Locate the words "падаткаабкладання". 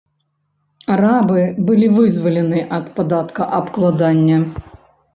2.99-4.45